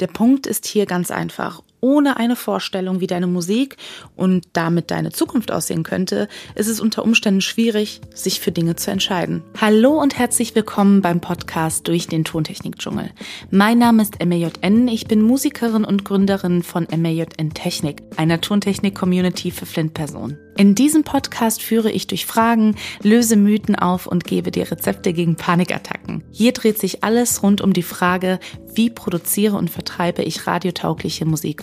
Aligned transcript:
Der 0.00 0.06
Punkt 0.06 0.46
ist 0.46 0.66
hier 0.66 0.86
ganz 0.86 1.10
einfach 1.10 1.62
ohne 1.80 2.16
eine 2.16 2.36
Vorstellung, 2.36 3.00
wie 3.00 3.06
deine 3.06 3.26
Musik 3.26 3.76
und 4.16 4.46
damit 4.52 4.90
deine 4.90 5.12
Zukunft 5.12 5.52
aussehen 5.52 5.82
könnte, 5.82 6.28
ist 6.54 6.68
es 6.68 6.80
unter 6.80 7.04
Umständen 7.04 7.40
schwierig, 7.40 8.00
sich 8.14 8.40
für 8.40 8.52
Dinge 8.52 8.76
zu 8.76 8.90
entscheiden. 8.90 9.42
Hallo 9.60 10.00
und 10.00 10.18
herzlich 10.18 10.54
willkommen 10.54 11.02
beim 11.02 11.20
Podcast 11.20 11.88
durch 11.88 12.06
den 12.06 12.24
Tontechnik-Dschungel. 12.24 13.10
Mein 13.50 13.78
Name 13.78 14.02
ist 14.02 14.24
MAJN, 14.24 14.88
ich 14.88 15.06
bin 15.06 15.22
Musikerin 15.22 15.84
und 15.84 16.04
Gründerin 16.04 16.62
von 16.62 16.86
MAJN 16.94 17.54
Technik, 17.54 18.02
einer 18.16 18.40
Tontechnik-Community 18.40 19.50
für 19.50 19.66
Flint-Personen. 19.66 20.38
In 20.58 20.74
diesem 20.74 21.04
Podcast 21.04 21.62
führe 21.62 21.88
ich 21.88 22.08
durch 22.08 22.26
Fragen, 22.26 22.74
löse 23.04 23.36
Mythen 23.36 23.76
auf 23.76 24.08
und 24.08 24.24
gebe 24.24 24.50
dir 24.50 24.68
Rezepte 24.68 25.12
gegen 25.12 25.36
Panikattacken. 25.36 26.24
Hier 26.32 26.50
dreht 26.50 26.80
sich 26.80 27.04
alles 27.04 27.44
rund 27.44 27.60
um 27.60 27.72
die 27.72 27.84
Frage, 27.84 28.40
wie 28.74 28.90
produziere 28.90 29.56
und 29.56 29.70
vertreibe 29.70 30.22
ich 30.22 30.48
radiotaugliche 30.48 31.26
Musik 31.26 31.62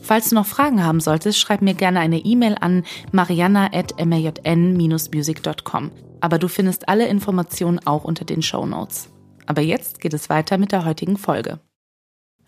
Falls 0.00 0.30
du 0.30 0.34
noch 0.34 0.46
Fragen 0.46 0.84
haben 0.84 1.00
solltest, 1.00 1.38
schreib 1.38 1.62
mir 1.62 1.74
gerne 1.74 2.00
eine 2.00 2.18
E-Mail 2.18 2.56
an 2.60 2.84
mariana.majn-music.com. 3.12 5.92
Aber 6.20 6.38
du 6.38 6.48
findest 6.48 6.88
alle 6.88 7.06
Informationen 7.06 7.78
auch 7.86 8.02
unter 8.04 8.24
den 8.24 8.42
Show 8.42 8.66
Notes. 8.66 9.10
Aber 9.46 9.62
jetzt 9.62 10.00
geht 10.00 10.14
es 10.14 10.28
weiter 10.28 10.58
mit 10.58 10.72
der 10.72 10.84
heutigen 10.84 11.16
Folge. 11.16 11.60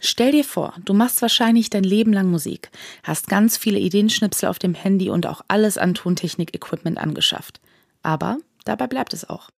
Stell 0.00 0.32
dir 0.32 0.44
vor, 0.44 0.74
du 0.84 0.94
machst 0.94 1.22
wahrscheinlich 1.22 1.70
dein 1.70 1.84
Leben 1.84 2.12
lang 2.12 2.28
Musik, 2.28 2.72
hast 3.04 3.28
ganz 3.28 3.56
viele 3.56 3.78
Ideenschnipsel 3.78 4.48
auf 4.48 4.58
dem 4.58 4.74
Handy 4.74 5.10
und 5.10 5.26
auch 5.26 5.42
alles 5.46 5.78
an 5.78 5.94
Tontechnik-Equipment 5.94 6.98
angeschafft. 6.98 7.60
Aber 8.02 8.38
dabei 8.64 8.88
bleibt 8.88 9.14
es 9.14 9.28
auch. 9.28 9.48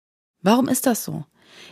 Warum 0.42 0.68
ist 0.68 0.86
das 0.86 1.02
so? 1.02 1.24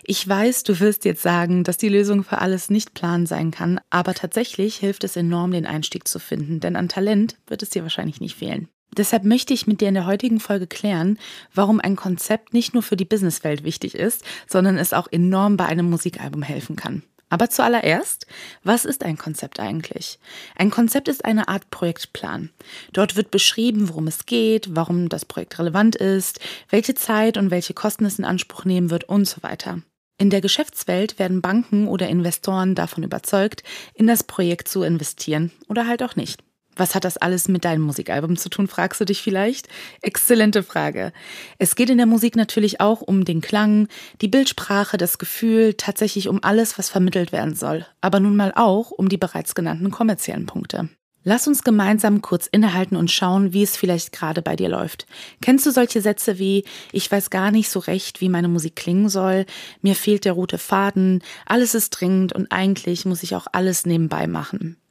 Ich 0.04 0.26
weiß, 0.26 0.64
du 0.64 0.80
wirst 0.80 1.04
jetzt 1.04 1.22
sagen, 1.22 1.64
dass 1.64 1.76
die 1.76 1.88
Lösung 1.88 2.24
für 2.24 2.38
alles 2.38 2.70
nicht 2.70 2.94
plan 2.94 3.26
sein 3.26 3.50
kann, 3.50 3.80
aber 3.90 4.14
tatsächlich 4.14 4.76
hilft 4.76 5.04
es 5.04 5.16
enorm, 5.16 5.52
den 5.52 5.66
Einstieg 5.66 6.08
zu 6.08 6.18
finden, 6.18 6.60
denn 6.60 6.76
an 6.76 6.88
Talent 6.88 7.36
wird 7.46 7.62
es 7.62 7.70
dir 7.70 7.82
wahrscheinlich 7.82 8.20
nicht 8.20 8.36
fehlen. 8.36 8.68
Deshalb 8.96 9.24
möchte 9.24 9.54
ich 9.54 9.66
mit 9.66 9.80
dir 9.80 9.88
in 9.88 9.94
der 9.94 10.06
heutigen 10.06 10.38
Folge 10.38 10.66
klären, 10.66 11.18
warum 11.54 11.80
ein 11.80 11.96
Konzept 11.96 12.52
nicht 12.52 12.74
nur 12.74 12.82
für 12.82 12.96
die 12.96 13.06
Businesswelt 13.06 13.64
wichtig 13.64 13.94
ist, 13.94 14.22
sondern 14.46 14.76
es 14.76 14.92
auch 14.92 15.08
enorm 15.10 15.56
bei 15.56 15.64
einem 15.64 15.88
Musikalbum 15.88 16.42
helfen 16.42 16.76
kann. 16.76 17.02
Aber 17.32 17.48
zuallererst, 17.48 18.26
was 18.62 18.84
ist 18.84 19.02
ein 19.02 19.16
Konzept 19.16 19.58
eigentlich? 19.58 20.18
Ein 20.54 20.68
Konzept 20.68 21.08
ist 21.08 21.24
eine 21.24 21.48
Art 21.48 21.70
Projektplan. 21.70 22.50
Dort 22.92 23.16
wird 23.16 23.30
beschrieben, 23.30 23.88
worum 23.88 24.06
es 24.06 24.26
geht, 24.26 24.76
warum 24.76 25.08
das 25.08 25.24
Projekt 25.24 25.58
relevant 25.58 25.96
ist, 25.96 26.40
welche 26.68 26.94
Zeit 26.94 27.38
und 27.38 27.50
welche 27.50 27.72
Kosten 27.72 28.04
es 28.04 28.18
in 28.18 28.26
Anspruch 28.26 28.66
nehmen 28.66 28.90
wird 28.90 29.04
und 29.04 29.26
so 29.26 29.42
weiter. 29.42 29.80
In 30.18 30.28
der 30.28 30.42
Geschäftswelt 30.42 31.18
werden 31.18 31.40
Banken 31.40 31.88
oder 31.88 32.06
Investoren 32.06 32.74
davon 32.74 33.02
überzeugt, 33.02 33.62
in 33.94 34.06
das 34.06 34.24
Projekt 34.24 34.68
zu 34.68 34.82
investieren 34.82 35.52
oder 35.70 35.86
halt 35.86 36.02
auch 36.02 36.16
nicht. 36.16 36.44
Was 36.74 36.94
hat 36.94 37.04
das 37.04 37.18
alles 37.18 37.48
mit 37.48 37.64
deinem 37.64 37.82
Musikalbum 37.82 38.36
zu 38.36 38.48
tun, 38.48 38.66
fragst 38.66 39.00
du 39.00 39.04
dich 39.04 39.20
vielleicht? 39.20 39.68
Exzellente 40.00 40.62
Frage. 40.62 41.12
Es 41.58 41.74
geht 41.74 41.90
in 41.90 41.98
der 41.98 42.06
Musik 42.06 42.34
natürlich 42.34 42.80
auch 42.80 43.02
um 43.02 43.24
den 43.24 43.40
Klang, 43.42 43.88
die 44.20 44.28
Bildsprache, 44.28 44.96
das 44.96 45.18
Gefühl, 45.18 45.74
tatsächlich 45.74 46.28
um 46.28 46.42
alles, 46.42 46.78
was 46.78 46.88
vermittelt 46.88 47.32
werden 47.32 47.54
soll, 47.54 47.86
aber 48.00 48.20
nun 48.20 48.36
mal 48.36 48.52
auch 48.54 48.90
um 48.90 49.08
die 49.08 49.18
bereits 49.18 49.54
genannten 49.54 49.90
kommerziellen 49.90 50.46
Punkte. 50.46 50.88
Lass 51.24 51.46
uns 51.46 51.62
gemeinsam 51.62 52.20
kurz 52.20 52.48
innehalten 52.48 52.96
und 52.96 53.10
schauen, 53.10 53.52
wie 53.52 53.62
es 53.62 53.76
vielleicht 53.76 54.10
gerade 54.10 54.42
bei 54.42 54.56
dir 54.56 54.68
läuft. 54.68 55.06
Kennst 55.40 55.64
du 55.66 55.70
solche 55.70 56.00
Sätze 56.00 56.38
wie 56.38 56.64
Ich 56.90 57.10
weiß 57.10 57.30
gar 57.30 57.52
nicht 57.52 57.70
so 57.70 57.78
recht, 57.78 58.20
wie 58.20 58.28
meine 58.28 58.48
Musik 58.48 58.74
klingen 58.74 59.08
soll, 59.08 59.46
mir 59.82 59.94
fehlt 59.94 60.24
der 60.24 60.32
rote 60.32 60.58
Faden, 60.58 61.22
alles 61.46 61.74
ist 61.76 61.90
dringend 61.90 62.32
und 62.32 62.50
eigentlich 62.50 63.04
muss 63.04 63.22
ich 63.22 63.36
auch 63.36 63.46
alles 63.52 63.86
nebenbei 63.86 64.26
machen. 64.26 64.81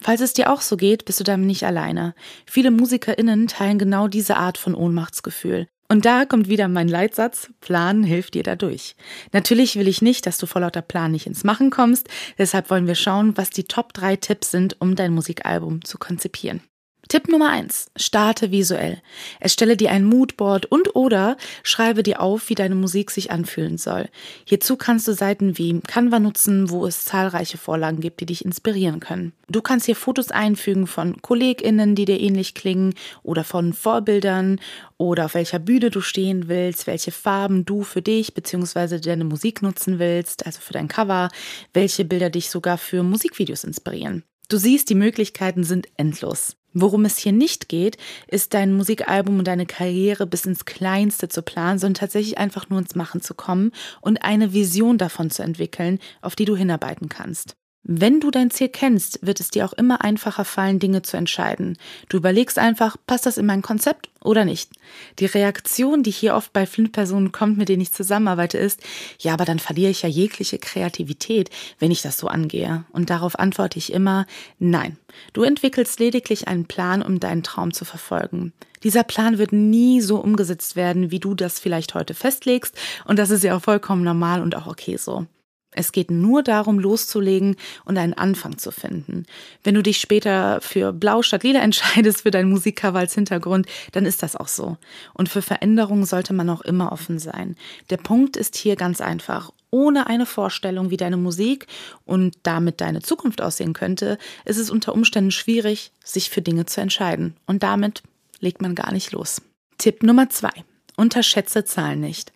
Falls 0.00 0.20
es 0.20 0.32
dir 0.32 0.52
auch 0.52 0.60
so 0.60 0.76
geht, 0.76 1.04
bist 1.04 1.20
du 1.20 1.24
damit 1.24 1.46
nicht 1.46 1.64
alleine. 1.64 2.14
Viele 2.46 2.70
MusikerInnen 2.70 3.48
teilen 3.48 3.78
genau 3.78 4.08
diese 4.08 4.36
Art 4.36 4.58
von 4.58 4.74
Ohnmachtsgefühl. 4.74 5.68
Und 5.90 6.04
da 6.04 6.26
kommt 6.26 6.48
wieder 6.48 6.68
mein 6.68 6.88
Leitsatz, 6.88 7.50
Plan 7.60 8.04
hilft 8.04 8.34
dir 8.34 8.42
dadurch. 8.42 8.94
Natürlich 9.32 9.76
will 9.76 9.88
ich 9.88 10.02
nicht, 10.02 10.26
dass 10.26 10.36
du 10.36 10.46
vor 10.46 10.60
lauter 10.60 10.82
Plan 10.82 11.12
nicht 11.12 11.26
ins 11.26 11.44
Machen 11.44 11.70
kommst, 11.70 12.08
deshalb 12.36 12.68
wollen 12.68 12.86
wir 12.86 12.94
schauen, 12.94 13.38
was 13.38 13.48
die 13.48 13.64
Top 13.64 13.94
3 13.94 14.16
Tipps 14.16 14.50
sind, 14.50 14.76
um 14.80 14.96
dein 14.96 15.14
Musikalbum 15.14 15.82
zu 15.82 15.96
konzipieren. 15.96 16.60
Tipp 17.08 17.26
Nummer 17.28 17.48
eins: 17.48 17.90
Starte 17.96 18.50
visuell. 18.50 19.00
Erstelle 19.40 19.78
dir 19.78 19.90
ein 19.90 20.04
Moodboard 20.04 20.66
und 20.66 20.94
oder 20.94 21.38
schreibe 21.62 22.02
dir 22.02 22.20
auf, 22.20 22.50
wie 22.50 22.54
deine 22.54 22.74
Musik 22.74 23.10
sich 23.10 23.30
anfühlen 23.30 23.78
soll. 23.78 24.10
Hierzu 24.44 24.76
kannst 24.76 25.08
du 25.08 25.14
Seiten 25.14 25.56
wie 25.56 25.80
Canva 25.80 26.18
nutzen, 26.20 26.68
wo 26.68 26.86
es 26.86 27.06
zahlreiche 27.06 27.56
Vorlagen 27.56 28.00
gibt, 28.00 28.20
die 28.20 28.26
dich 28.26 28.44
inspirieren 28.44 29.00
können. 29.00 29.32
Du 29.48 29.62
kannst 29.62 29.86
hier 29.86 29.96
Fotos 29.96 30.30
einfügen 30.30 30.86
von 30.86 31.22
KollegInnen, 31.22 31.94
die 31.94 32.04
dir 32.04 32.20
ähnlich 32.20 32.52
klingen 32.52 32.92
oder 33.22 33.42
von 33.42 33.72
Vorbildern 33.72 34.60
oder 34.98 35.24
auf 35.24 35.34
welcher 35.34 35.58
Bühne 35.58 35.88
du 35.88 36.02
stehen 36.02 36.48
willst, 36.48 36.86
welche 36.86 37.10
Farben 37.10 37.64
du 37.64 37.84
für 37.84 38.02
dich 38.02 38.34
bzw. 38.34 38.98
deine 38.98 39.24
Musik 39.24 39.62
nutzen 39.62 39.98
willst, 39.98 40.44
also 40.44 40.60
für 40.60 40.74
dein 40.74 40.88
Cover, 40.88 41.30
welche 41.72 42.04
Bilder 42.04 42.28
dich 42.28 42.50
sogar 42.50 42.76
für 42.76 43.02
Musikvideos 43.02 43.64
inspirieren. 43.64 44.24
Du 44.50 44.56
siehst, 44.56 44.88
die 44.90 44.94
Möglichkeiten 44.94 45.64
sind 45.64 45.88
endlos. 45.96 46.56
Worum 46.80 47.04
es 47.06 47.18
hier 47.18 47.32
nicht 47.32 47.68
geht, 47.68 47.96
ist 48.28 48.54
dein 48.54 48.72
Musikalbum 48.72 49.40
und 49.40 49.48
deine 49.48 49.66
Karriere 49.66 50.28
bis 50.28 50.46
ins 50.46 50.64
Kleinste 50.64 51.28
zu 51.28 51.42
planen, 51.42 51.80
sondern 51.80 51.94
tatsächlich 51.94 52.38
einfach 52.38 52.68
nur 52.68 52.78
ins 52.78 52.94
Machen 52.94 53.20
zu 53.20 53.34
kommen 53.34 53.72
und 54.00 54.22
eine 54.22 54.52
Vision 54.52 54.96
davon 54.96 55.28
zu 55.30 55.42
entwickeln, 55.42 55.98
auf 56.22 56.36
die 56.36 56.44
du 56.44 56.54
hinarbeiten 56.54 57.08
kannst. 57.08 57.56
Wenn 57.90 58.20
du 58.20 58.30
dein 58.30 58.50
Ziel 58.50 58.68
kennst, 58.68 59.18
wird 59.26 59.40
es 59.40 59.48
dir 59.48 59.64
auch 59.64 59.72
immer 59.72 60.04
einfacher 60.04 60.44
fallen, 60.44 60.78
Dinge 60.78 61.00
zu 61.00 61.16
entscheiden. 61.16 61.78
Du 62.10 62.18
überlegst 62.18 62.58
einfach, 62.58 62.98
passt 63.06 63.24
das 63.24 63.38
in 63.38 63.46
mein 63.46 63.62
Konzept 63.62 64.10
oder 64.22 64.44
nicht? 64.44 64.72
Die 65.20 65.24
Reaktion, 65.24 66.02
die 66.02 66.10
hier 66.10 66.34
oft 66.34 66.52
bei 66.52 66.66
Flint-Personen 66.66 67.32
kommt, 67.32 67.56
mit 67.56 67.70
denen 67.70 67.80
ich 67.80 67.94
zusammenarbeite, 67.94 68.58
ist, 68.58 68.82
ja, 69.20 69.32
aber 69.32 69.46
dann 69.46 69.58
verliere 69.58 69.90
ich 69.90 70.02
ja 70.02 70.08
jegliche 70.10 70.58
Kreativität, 70.58 71.48
wenn 71.78 71.90
ich 71.90 72.02
das 72.02 72.18
so 72.18 72.28
angehe. 72.28 72.84
Und 72.92 73.08
darauf 73.08 73.38
antworte 73.38 73.78
ich 73.78 73.90
immer, 73.90 74.26
nein. 74.58 74.98
Du 75.32 75.42
entwickelst 75.42 75.98
lediglich 75.98 76.46
einen 76.46 76.66
Plan, 76.66 77.00
um 77.00 77.20
deinen 77.20 77.42
Traum 77.42 77.72
zu 77.72 77.86
verfolgen. 77.86 78.52
Dieser 78.82 79.02
Plan 79.02 79.38
wird 79.38 79.54
nie 79.54 80.02
so 80.02 80.18
umgesetzt 80.18 80.76
werden, 80.76 81.10
wie 81.10 81.20
du 81.20 81.34
das 81.34 81.58
vielleicht 81.58 81.94
heute 81.94 82.12
festlegst. 82.12 82.76
Und 83.06 83.18
das 83.18 83.30
ist 83.30 83.44
ja 83.44 83.56
auch 83.56 83.62
vollkommen 83.62 84.04
normal 84.04 84.42
und 84.42 84.56
auch 84.56 84.66
okay 84.66 84.98
so. 84.98 85.26
Es 85.72 85.92
geht 85.92 86.10
nur 86.10 86.42
darum, 86.42 86.78
loszulegen 86.78 87.56
und 87.84 87.98
einen 87.98 88.14
Anfang 88.14 88.56
zu 88.56 88.70
finden. 88.70 89.26
Wenn 89.62 89.74
du 89.74 89.82
dich 89.82 89.98
später 89.98 90.60
für 90.60 90.92
Blau 90.92 91.22
statt 91.22 91.42
Lila 91.42 91.60
entscheidest 91.62 92.22
für 92.22 92.30
dein 92.30 92.48
Musikcover 92.48 92.98
als 92.98 93.14
Hintergrund, 93.14 93.66
dann 93.92 94.06
ist 94.06 94.22
das 94.22 94.34
auch 94.34 94.48
so. 94.48 94.78
Und 95.14 95.28
für 95.28 95.42
Veränderungen 95.42 96.06
sollte 96.06 96.32
man 96.32 96.48
auch 96.50 96.62
immer 96.62 96.90
offen 96.92 97.18
sein. 97.18 97.56
Der 97.90 97.98
Punkt 97.98 98.36
ist 98.36 98.56
hier 98.56 98.76
ganz 98.76 99.00
einfach. 99.00 99.52
Ohne 99.70 100.06
eine 100.06 100.24
Vorstellung, 100.24 100.90
wie 100.90 100.96
deine 100.96 101.18
Musik 101.18 101.66
und 102.06 102.36
damit 102.42 102.80
deine 102.80 103.02
Zukunft 103.02 103.42
aussehen 103.42 103.74
könnte, 103.74 104.16
ist 104.46 104.56
es 104.56 104.70
unter 104.70 104.94
Umständen 104.94 105.30
schwierig, 105.30 105.92
sich 106.02 106.30
für 106.30 106.40
Dinge 106.40 106.64
zu 106.64 106.80
entscheiden. 106.80 107.36
Und 107.46 107.62
damit 107.62 108.02
legt 108.40 108.62
man 108.62 108.74
gar 108.74 108.92
nicht 108.92 109.12
los. 109.12 109.42
Tipp 109.76 110.02
Nummer 110.02 110.30
zwei. 110.30 110.64
Unterschätze 110.98 111.64
Zahlen 111.64 112.00
nicht. 112.00 112.32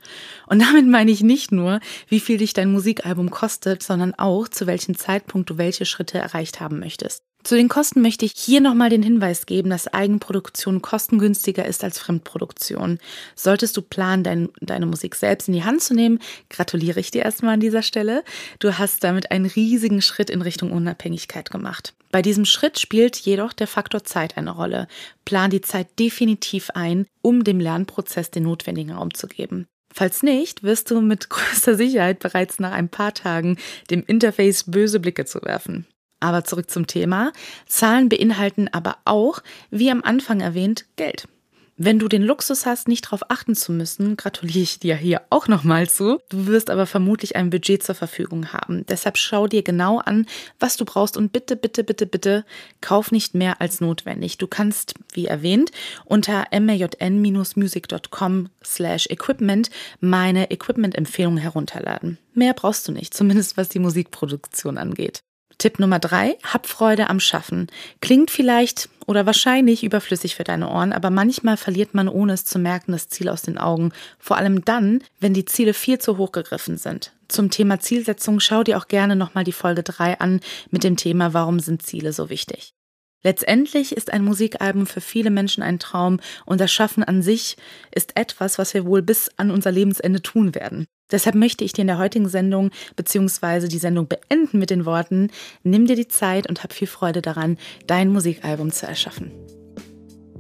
Und 0.47 0.63
damit 0.63 0.87
meine 0.87 1.11
ich 1.11 1.23
nicht 1.23 1.51
nur, 1.51 1.81
wie 2.09 2.21
viel 2.21 2.39
dich 2.39 2.53
dein 2.53 2.71
Musikalbum 2.73 3.31
kostet, 3.31 3.83
sondern 3.83 4.15
auch, 4.15 4.49
zu 4.49 4.67
welchem 4.67 4.97
Zeitpunkt 4.97 5.51
du 5.51 5.59
welche 5.59 5.85
Schritte 5.85 6.19
erreicht 6.19 6.61
haben 6.61 6.79
möchtest. 6.79 7.25
Zu 7.45 7.57
den 7.57 7.69
Kosten 7.69 8.03
möchte 8.03 8.25
ich 8.25 8.35
hier 8.37 8.61
nochmal 8.61 8.89
den 8.89 9.03
Hinweis 9.03 9.47
geben, 9.47 9.71
dass 9.71 9.89
Eigenproduktion 9.89 10.81
kostengünstiger 10.81 11.67
ist 11.67 11.83
als 11.83 11.99
Fremdproduktion. 11.99 12.99
Solltest 13.35 13.77
du 13.77 13.83
planen, 13.83 14.23
dein, 14.23 14.49
deine 14.61 14.87
Musik 14.87 15.17
selbst 15.17 15.49
in 15.49 15.55
die 15.55 15.65
Hand 15.65 15.83
zu 15.83 15.93
nehmen, 15.93 16.21
gratuliere 16.51 17.01
ich 17.01 17.11
dir 17.11 17.23
erstmal 17.23 17.55
an 17.55 17.61
dieser 17.61 17.83
Stelle. 17.83 18.23
Du 18.61 18.79
hast 18.79 19.03
damit 19.03 19.33
einen 19.33 19.47
riesigen 19.47 20.03
Schritt 20.03 20.31
in 20.31 20.41
Richtung 20.41 20.71
Unabhängigkeit 20.71 21.51
gemacht. 21.51 21.95
Bei 22.13 22.23
diesem 22.23 22.45
Schritt 22.45 22.79
spielt 22.79 23.17
jedoch 23.17 23.53
der 23.53 23.67
Faktor 23.67 24.05
Zeit 24.05 24.37
eine 24.37 24.53
Rolle. 24.53 24.87
Plan 25.25 25.51
die 25.51 25.63
Zeit 25.63 25.99
definitiv 25.99 26.71
ein, 26.75 27.07
um 27.23 27.43
dem 27.43 27.59
Lernprozess 27.59 28.31
den 28.31 28.45
notwendigen 28.45 28.93
Raum 28.93 29.15
zu 29.15 29.27
geben. 29.27 29.67
Falls 29.93 30.23
nicht, 30.23 30.63
wirst 30.63 30.91
du 30.93 31.01
mit 31.01 31.29
größter 31.29 31.75
Sicherheit 31.75 32.21
bereits 32.21 32.61
nach 32.61 32.73
ein 32.73 32.89
paar 32.89 33.15
Tagen 33.15 33.59
dem 33.91 34.05
Interface 34.07 34.65
böse 34.65 35.01
Blicke 35.01 35.25
zu 35.25 35.43
werfen. 35.43 35.87
Aber 36.23 36.45
zurück 36.45 36.71
zum 36.71 36.87
Thema. 36.87 37.33
Zahlen 37.67 38.09
beinhalten 38.09 38.69
aber 38.73 38.99
auch, 39.05 39.41
wie 39.71 39.91
am 39.91 40.05
Anfang 40.05 40.41
erwähnt, 40.41 40.87
Geld. 40.95 41.27
Wenn 41.79 41.99
du 41.99 42.07
den 42.07 42.23
Luxus 42.23 42.65
hast, 42.65 42.87
nicht 42.87 43.07
darauf 43.07 43.29
achten 43.29 43.57
zu 43.57 43.73
müssen, 43.73 44.17
gratuliere 44.17 44.61
ich 44.61 44.79
dir 44.79 44.95
hier 44.95 45.23
auch 45.31 45.49
nochmal 45.49 45.91
zu. 45.91 46.21
Du 46.29 46.47
wirst 46.47 46.71
aber 46.71 46.87
vermutlich 46.87 47.35
ein 47.35 47.51
Budget 47.51 47.83
zur 47.83 47.97
Verfügung 47.97 48.53
haben. 48.53 48.87
Deshalb 48.87 49.19
schau 49.19 49.49
dir 49.49 49.65
genau 49.65 49.99
an, 49.99 50.27
was 50.61 50.77
du 50.77 50.85
brauchst 50.85 51.17
und 51.17 51.33
bitte, 51.33 51.57
bitte, 51.57 51.83
bitte, 51.83 52.07
bitte 52.07 52.45
kauf 52.81 53.11
nicht 53.11 53.35
mehr 53.35 53.61
als 53.61 53.81
notwendig. 53.81 54.39
Du 54.39 54.47
kannst, 54.47 54.95
wie 55.13 55.27
erwähnt, 55.27 55.73
unter 56.05 56.47
majn-music.com 56.53 58.51
slash 58.63 59.09
equipment 59.11 59.71
meine 59.99 60.53
Equipment-Empfehlung 60.53 61.37
herunterladen. 61.39 62.19
Mehr 62.33 62.55
brauchst 62.55 62.87
du 62.87 62.93
nicht, 62.93 63.13
zumindest 63.13 63.57
was 63.57 63.71
die 63.71 63.81
Musikproduktion 63.81 64.79
angeht. 64.79 65.25
Tipp 65.63 65.79
Nummer 65.79 66.01
drei, 66.01 66.39
hab 66.43 66.67
Freude 66.67 67.09
am 67.09 67.21
Schaffen. 67.21 67.69
Klingt 68.01 68.33
vielleicht 68.33 68.89
oder 69.07 69.27
wahrscheinlich 69.27 69.85
überflüssig 69.85 70.35
für 70.35 70.43
deine 70.43 70.69
Ohren, 70.69 70.93
aber 70.93 71.09
manchmal 71.11 71.57
verliert 71.57 71.95
man, 71.95 72.09
ohne 72.09 72.33
es 72.33 72.45
zu 72.45 72.59
merken, 72.59 72.91
das 72.91 73.07
Ziel 73.07 73.29
aus 73.29 73.43
den 73.43 73.59
Augen. 73.59 73.93
Vor 74.19 74.37
allem 74.37 74.65
dann, 74.65 75.05
wenn 75.21 75.35
die 75.35 75.45
Ziele 75.45 75.73
viel 75.73 76.01
zu 76.01 76.19
hoch 76.19 76.33
gegriffen 76.33 76.79
sind. 76.79 77.13
Zum 77.29 77.49
Thema 77.49 77.79
Zielsetzung 77.79 78.41
schau 78.41 78.65
dir 78.65 78.77
auch 78.77 78.89
gerne 78.89 79.15
nochmal 79.15 79.45
die 79.45 79.53
Folge 79.53 79.85
drei 79.85 80.19
an 80.19 80.41
mit 80.73 80.83
dem 80.83 80.97
Thema 80.97 81.33
Warum 81.33 81.61
sind 81.61 81.81
Ziele 81.83 82.13
so 82.13 82.29
wichtig? 82.29 82.75
Letztendlich 83.23 83.97
ist 83.97 84.13
ein 84.13 84.25
Musikalbum 84.25 84.89
für 84.89 85.01
viele 85.01 85.31
Menschen 85.31 85.63
ein 85.63 85.79
Traum 85.79 86.19
und 86.45 86.61
das 86.61 86.73
Schaffen 86.73 87.05
an 87.05 87.23
sich 87.23 87.57
ist 87.93 88.17
etwas, 88.17 88.59
was 88.59 88.75
wir 88.75 88.85
wohl 88.85 89.03
bis 89.03 89.31
an 89.37 89.53
unser 89.53 89.71
Lebensende 89.71 90.23
tun 90.23 90.57
werden. 90.57 90.87
Deshalb 91.13 91.37
möchte 91.37 91.65
ich 91.65 91.73
dir 91.73 91.83
in 91.83 91.87
der 91.87 91.99
heutigen 91.99 92.29
Sendung 92.29 92.71
bzw. 92.97 93.69
die 93.69 93.79
Sendung 93.79 94.09
beenden 94.09 94.59
mit 94.59 94.71
den 94.71 94.87
Worten, 94.87 95.29
nimm 95.63 95.87
dir 95.87 95.97
die 95.97 96.09
Zeit 96.09 96.49
und 96.49 96.65
hab 96.65 96.73
viel 96.73 96.89
Freude 96.89 97.23
daran, 97.23 97.59
dein 97.87 98.09
Musikalbum 98.13 98.73
zu 98.73 98.87
erschaffen. 98.87 99.31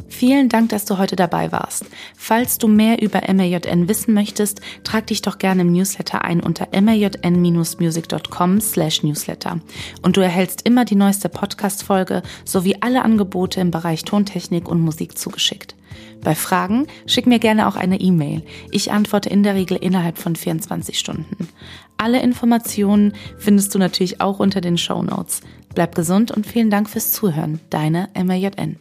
Vielen 0.08 0.48
Dank, 0.48 0.69
dass 0.69 0.84
du 0.84 0.98
heute 0.98 1.16
dabei 1.16 1.50
warst. 1.52 1.86
Falls 2.16 2.58
du 2.58 2.69
mehr 2.69 3.02
über 3.02 3.22
MAJN 3.32 3.88
wissen 3.88 4.14
möchtest, 4.14 4.60
trag 4.84 5.06
dich 5.06 5.22
doch 5.22 5.38
gerne 5.38 5.62
im 5.62 5.72
Newsletter 5.72 6.22
ein 6.22 6.40
unter 6.40 6.69
majn-music.com 6.70 8.60
slash 8.60 9.02
newsletter. 9.02 9.58
Und 10.02 10.16
du 10.16 10.20
erhältst 10.20 10.66
immer 10.66 10.84
die 10.84 10.96
neueste 10.96 11.28
Podcast-Folge 11.28 12.22
sowie 12.44 12.76
alle 12.80 13.02
Angebote 13.02 13.60
im 13.60 13.70
Bereich 13.70 14.04
Tontechnik 14.04 14.69
und 14.69 14.80
Musik 14.80 15.19
zugeschickt. 15.19 15.74
Bei 16.23 16.35
Fragen 16.35 16.87
schick 17.06 17.27
mir 17.27 17.39
gerne 17.39 17.69
auch 17.69 17.77
eine 17.77 18.00
E-Mail. 18.00 18.43
Ich 18.71 18.93
antworte 18.93 19.29
in 19.29 19.43
der 19.43 19.55
Regel 19.55 19.77
innerhalb 19.77 20.19
von 20.19 20.37
24 20.37 20.99
Stunden. 20.99 21.49
Alle 21.97 22.23
Informationen 22.23 23.15
findest 23.39 23.75
du 23.75 23.79
natürlich 23.79 24.21
auch 24.21 24.39
unter 24.39 24.61
den 24.61 24.79
Show 24.79 25.03
Notes. 25.03 25.41
Bleib 25.75 25.94
gesund 25.94 26.31
und 26.31 26.47
vielen 26.47 26.71
Dank 26.71 26.91
fürs 26.91 27.12
Zuhören. 27.12 27.61
Deine 27.71 28.09
MAJN. 28.15 28.79